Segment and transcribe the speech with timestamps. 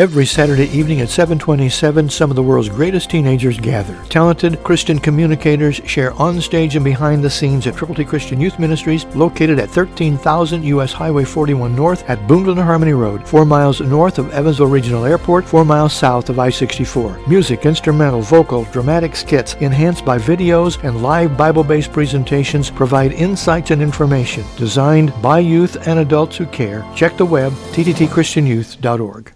[0.00, 4.02] Every Saturday evening at 727, some of the world's greatest teenagers gather.
[4.04, 8.58] Talented Christian communicators share on stage and behind the scenes at Triple T Christian Youth
[8.58, 10.94] Ministries, located at 13,000 U.S.
[10.94, 15.66] Highway 41 North at Boonville Harmony Road, four miles north of Evansville Regional Airport, four
[15.66, 17.28] miles south of I-64.
[17.28, 23.82] Music, instrumental, vocal, dramatic skits, enhanced by videos and live Bible-based presentations provide insights and
[23.82, 26.90] information designed by youth and adults who care.
[26.96, 29.34] Check the web, tttchristianyouth.org.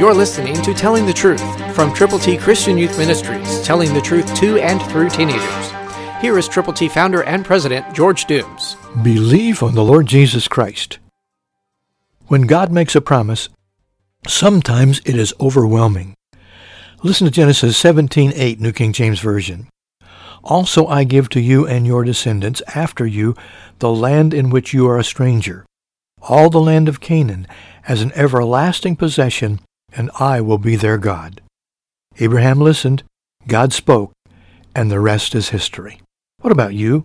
[0.00, 1.42] You're listening to Telling the Truth
[1.74, 5.70] from Triple T Christian Youth Ministries, telling the truth to and through teenagers.
[6.22, 8.78] Here is Triple T founder and president George Dooms.
[9.02, 11.00] Believe on the Lord Jesus Christ.
[12.28, 13.50] When God makes a promise,
[14.26, 16.14] sometimes it is overwhelming.
[17.02, 19.68] Listen to Genesis 17:8, New King James Version.
[20.42, 23.34] Also I give to you and your descendants after you
[23.80, 25.66] the land in which you are a stranger,
[26.22, 27.46] all the land of Canaan,
[27.86, 29.60] as an everlasting possession,
[29.96, 31.40] and I will be their God.
[32.18, 33.02] Abraham listened,
[33.46, 34.12] God spoke,
[34.74, 36.00] and the rest is history.
[36.40, 37.04] What about you?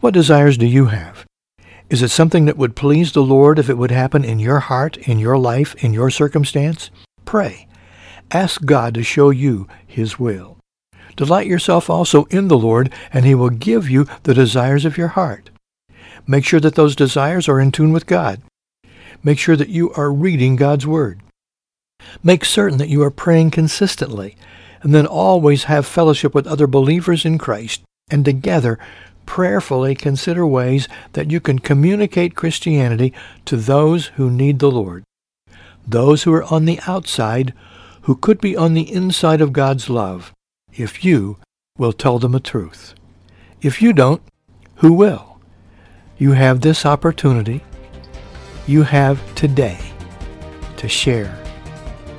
[0.00, 1.24] What desires do you have?
[1.88, 4.96] Is it something that would please the Lord if it would happen in your heart,
[4.96, 6.90] in your life, in your circumstance?
[7.24, 7.68] Pray.
[8.30, 10.58] Ask God to show you His will.
[11.14, 15.08] Delight yourself also in the Lord, and He will give you the desires of your
[15.08, 15.50] heart.
[16.26, 18.42] Make sure that those desires are in tune with God.
[19.22, 21.20] Make sure that you are reading God's Word.
[22.22, 24.36] Make certain that you are praying consistently,
[24.82, 28.78] and then always have fellowship with other believers in Christ, and together
[29.26, 33.12] prayerfully consider ways that you can communicate Christianity
[33.44, 35.04] to those who need the Lord.
[35.86, 37.52] Those who are on the outside,
[38.02, 40.32] who could be on the inside of God's love,
[40.72, 41.38] if you
[41.78, 42.94] will tell them the truth.
[43.60, 44.22] If you don't,
[44.76, 45.40] who will?
[46.18, 47.62] You have this opportunity.
[48.66, 49.78] You have today
[50.76, 51.36] to share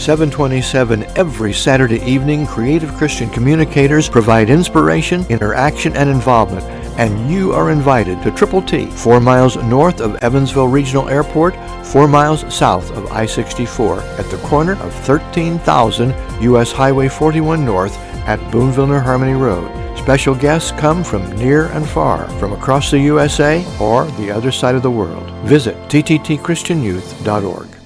[0.00, 6.64] 727 every Saturday evening, creative Christian communicators provide inspiration, interaction, and involvement.
[6.98, 11.54] And you are invited to Triple T, four miles north of Evansville Regional Airport,
[11.86, 16.72] four miles south of I-64, at the corner of 13,000 U.S.
[16.72, 17.96] Highway 41 North
[18.26, 19.70] at Boonville Harmony Road.
[19.98, 24.74] Special guests come from near and far, from across the USA or the other side
[24.74, 25.30] of the world.
[25.46, 27.79] Visit tttchristianyouth.org.